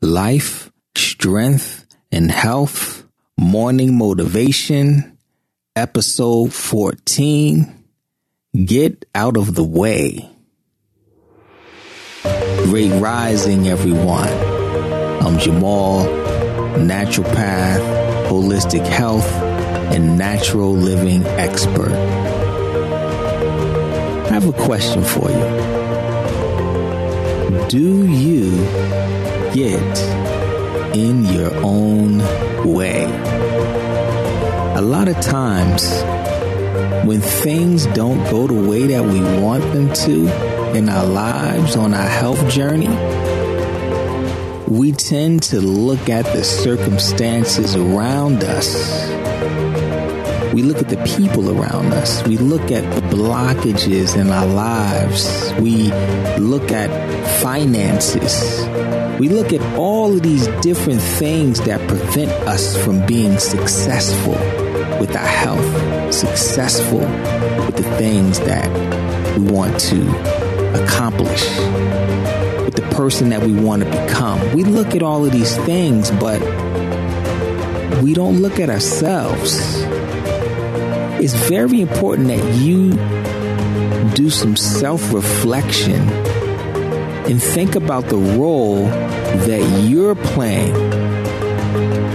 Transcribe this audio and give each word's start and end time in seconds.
life, 0.00 0.70
strength, 0.94 1.86
and 2.12 2.30
health, 2.30 3.06
morning 3.38 3.96
motivation, 3.96 5.16
episode 5.74 6.52
14. 6.52 7.84
Get 8.64 9.04
out 9.14 9.36
of 9.36 9.54
the 9.54 9.64
way. 9.64 10.30
Great 12.64 13.00
rising, 13.00 13.68
everyone. 13.68 14.28
I'm 15.22 15.38
Jamal, 15.38 16.04
naturopath, 16.76 18.28
holistic 18.28 18.86
health, 18.86 19.30
and 19.92 20.18
natural 20.18 20.72
living 20.72 21.24
expert. 21.24 21.92
I 24.22 24.32
have 24.32 24.48
a 24.48 24.52
question 24.52 25.04
for 25.04 25.30
you. 25.30 25.75
Do 27.68 28.06
you 28.06 28.50
get 29.52 29.98
in 30.94 31.24
your 31.24 31.52
own 31.64 32.18
way? 32.64 33.04
A 34.76 34.80
lot 34.80 35.08
of 35.08 35.20
times, 35.20 35.84
when 37.06 37.20
things 37.20 37.86
don't 37.86 38.22
go 38.30 38.46
the 38.46 38.68
way 38.68 38.86
that 38.86 39.04
we 39.04 39.20
want 39.40 39.64
them 39.72 39.92
to 39.92 40.76
in 40.76 40.88
our 40.88 41.06
lives, 41.06 41.74
on 41.74 41.92
our 41.92 42.08
health 42.08 42.48
journey, 42.48 42.88
we 44.68 44.92
tend 44.92 45.42
to 45.44 45.60
look 45.60 46.08
at 46.08 46.24
the 46.26 46.44
circumstances 46.44 47.74
around 47.74 48.44
us. 48.44 48.74
We 50.56 50.62
look 50.62 50.78
at 50.78 50.88
the 50.88 50.96
people 51.18 51.50
around 51.50 51.92
us. 51.92 52.26
We 52.26 52.38
look 52.38 52.70
at 52.72 52.82
the 52.94 53.02
blockages 53.14 54.18
in 54.18 54.30
our 54.30 54.46
lives. 54.46 55.52
We 55.60 55.92
look 56.38 56.72
at 56.72 56.88
finances. 57.42 58.64
We 59.20 59.28
look 59.28 59.52
at 59.52 59.60
all 59.76 60.14
of 60.14 60.22
these 60.22 60.46
different 60.62 61.02
things 61.02 61.60
that 61.66 61.86
prevent 61.86 62.30
us 62.48 62.74
from 62.82 63.04
being 63.04 63.38
successful 63.38 64.32
with 64.98 65.14
our 65.14 65.26
health, 65.26 66.14
successful 66.14 67.00
with 67.00 67.76
the 67.76 67.96
things 67.98 68.40
that 68.40 68.66
we 69.36 69.52
want 69.52 69.78
to 69.78 70.08
accomplish, 70.82 71.50
with 72.64 72.76
the 72.76 72.94
person 72.96 73.28
that 73.28 73.42
we 73.42 73.52
want 73.52 73.82
to 73.82 73.90
become. 73.90 74.40
We 74.54 74.64
look 74.64 74.94
at 74.94 75.02
all 75.02 75.22
of 75.22 75.32
these 75.32 75.54
things, 75.66 76.10
but 76.12 76.40
we 78.02 78.14
don't 78.14 78.40
look 78.40 78.58
at 78.58 78.70
ourselves. 78.70 79.84
It's 81.18 81.34
very 81.48 81.80
important 81.80 82.28
that 82.28 82.44
you 82.60 82.92
do 84.14 84.30
some 84.30 84.54
self 84.54 85.12
reflection 85.12 86.00
and 87.28 87.42
think 87.42 87.74
about 87.74 88.06
the 88.06 88.16
role 88.16 88.84
that 88.84 89.86
you're 89.88 90.14
playing 90.14 90.74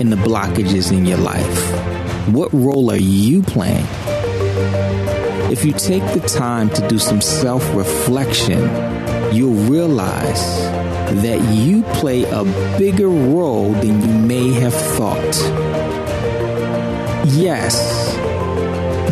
in 0.00 0.10
the 0.10 0.16
blockages 0.16 0.92
in 0.92 1.06
your 1.06 1.18
life. 1.18 2.28
What 2.28 2.52
role 2.52 2.90
are 2.90 2.96
you 2.96 3.42
playing? 3.42 3.86
If 5.50 5.64
you 5.64 5.72
take 5.72 6.02
the 6.12 6.20
time 6.28 6.68
to 6.70 6.86
do 6.88 6.98
some 6.98 7.20
self 7.20 7.62
reflection, 7.74 8.60
you'll 9.34 9.70
realize 9.70 10.42
that 11.22 11.40
you 11.54 11.82
play 11.94 12.24
a 12.24 12.44
bigger 12.78 13.08
role 13.08 13.72
than 13.72 14.02
you 14.02 14.26
may 14.26 14.52
have 14.52 14.74
thought. 14.74 15.34
Yes, 17.32 17.97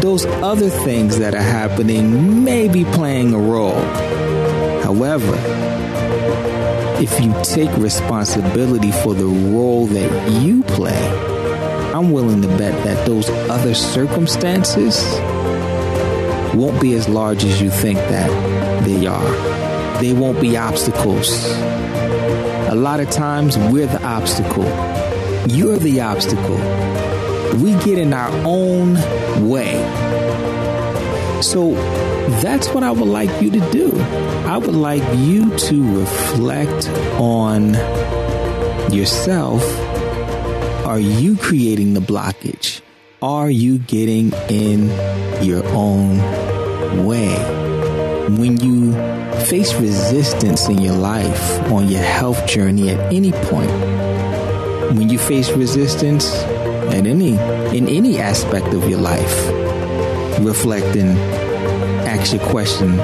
those 0.07 0.25
other 0.25 0.71
things 0.71 1.19
that 1.19 1.35
are 1.35 1.43
happening 1.43 2.45
may 2.45 2.69
be 2.69 2.85
playing 2.85 3.35
a 3.35 3.39
role. 3.39 3.83
However, 4.85 5.35
if 7.03 7.21
you 7.21 7.35
take 7.43 7.77
responsibility 7.77 8.93
for 8.93 9.15
the 9.15 9.27
role 9.27 9.87
that 9.87 10.43
you 10.43 10.63
play, 10.63 11.09
I'm 11.93 12.13
willing 12.13 12.41
to 12.43 12.47
bet 12.57 12.85
that 12.85 13.05
those 13.05 13.29
other 13.51 13.75
circumstances 13.75 15.03
won't 16.55 16.81
be 16.81 16.95
as 16.95 17.09
large 17.09 17.45
as 17.45 17.61
you 17.61 17.69
think 17.69 17.99
that 17.99 18.31
they 18.85 19.09
are. 19.09 20.01
They 20.01 20.13
won't 20.13 20.41
be 20.41 20.57
obstacles. 20.57 21.51
A 22.69 22.77
lot 22.77 23.01
of 23.01 23.11
times 23.11 23.59
we're 23.59 23.89
the 23.89 24.05
obstacle. 24.05 24.67
You're 25.49 25.79
the 25.79 26.01
obstacle. 26.01 27.06
We 27.61 27.73
get 27.85 27.99
in 27.99 28.13
our 28.13 28.31
own 28.45 28.95
way. 29.49 29.75
So 31.43 31.73
that's 32.41 32.69
what 32.69 32.83
I 32.83 32.91
would 32.91 33.09
like 33.09 33.43
you 33.43 33.51
to 33.51 33.71
do. 33.71 33.93
I 34.47 34.57
would 34.57 34.75
like 34.75 35.03
you 35.17 35.57
to 35.57 35.99
reflect 35.99 36.89
on 37.19 37.75
yourself 38.93 39.63
are 40.87 41.01
you 41.01 41.37
creating 41.37 41.95
the 41.95 42.01
blockage? 42.01 42.81
Are 43.21 43.51
you 43.51 43.77
getting 43.77 44.33
in 44.49 44.87
your 45.45 45.63
own 45.75 46.19
way? 47.05 47.35
When 48.31 48.57
you 48.59 48.93
face 49.47 49.75
resistance 49.75 50.69
in 50.69 50.79
your 50.79 50.95
life 50.95 51.61
on 51.73 51.89
your 51.89 52.03
health 52.03 52.47
journey 52.47 52.91
at 52.91 53.13
any 53.13 53.33
point, 53.33 53.71
when 54.97 55.11
you 55.11 55.19
face 55.19 55.51
resistance 55.51 56.31
at 56.89 57.07
any 57.07 57.37
in 57.77 57.89
any 57.89 58.19
aspect 58.19 58.75
of 58.75 58.89
your 58.89 59.01
life, 59.01 59.49
reflect 60.41 60.97
and 60.97 61.19
ask 62.07 62.33
your 62.33 62.43
question, 62.49 62.97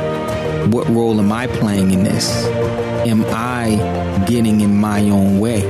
what 0.70 0.88
role 0.88 1.18
am 1.18 1.32
I 1.32 1.46
playing 1.46 1.90
in 1.90 2.04
this? 2.04 2.46
Am 3.06 3.24
I 3.26 4.24
getting 4.26 4.60
in 4.60 4.76
my 4.76 5.00
own 5.10 5.40
way? 5.40 5.68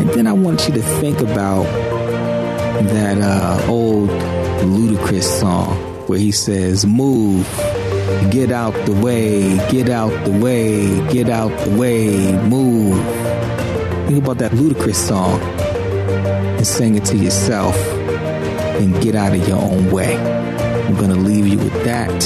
And 0.00 0.10
then 0.10 0.26
I 0.26 0.32
want 0.32 0.68
you 0.68 0.74
to 0.74 0.82
think 0.82 1.20
about 1.20 1.64
that 2.84 3.18
uh, 3.20 3.66
old 3.70 4.10
Ludacris 4.10 5.22
song 5.40 5.74
where 6.06 6.18
he 6.18 6.32
says, 6.32 6.84
Move, 6.84 7.46
get 8.30 8.52
out 8.52 8.74
the 8.84 8.92
way, 8.92 9.56
get 9.70 9.88
out 9.88 10.12
the 10.24 10.38
way, 10.38 10.88
get 11.12 11.30
out 11.30 11.56
the 11.64 11.78
way, 11.78 12.32
move. 12.48 13.02
Think 14.06 14.22
about 14.22 14.38
that 14.38 14.52
Ludacris 14.52 14.96
song 14.96 15.40
and 16.62 16.68
sing 16.68 16.94
it 16.94 17.04
to 17.04 17.16
yourself 17.16 17.74
and 17.76 19.02
get 19.02 19.16
out 19.16 19.34
of 19.34 19.48
your 19.48 19.58
own 19.58 19.90
way. 19.90 20.16
I'm 20.16 20.94
going 20.94 21.10
to 21.10 21.16
leave 21.16 21.48
you 21.48 21.58
with 21.58 21.74
that. 21.82 22.24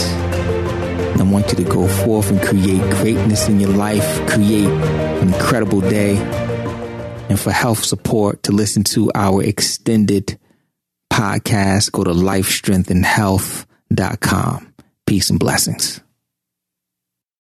I 1.19 1.23
want 1.23 1.53
you 1.53 1.57
to 1.57 1.65
go 1.65 1.89
forth 1.89 2.31
and 2.31 2.43
create 2.43 2.83
greatness 2.97 3.49
in 3.49 3.61
your 3.61 3.71
life, 3.71 4.29
create 4.29 4.67
an 4.67 5.33
incredible 5.33 5.81
day 5.81 6.19
and 7.31 7.41
for 7.41 7.51
health 7.51 7.83
support 7.83 8.43
to 8.43 8.53
listen 8.53 8.85
to 8.85 9.11
our 9.15 9.43
extended 9.43 10.39
podcast, 11.11 11.93
go 11.93 12.05
to 12.05 12.11
lifestrengthandhealth.com. 12.11 14.75
Peace 15.07 15.31
and 15.31 15.41
blessings. 15.41 16.03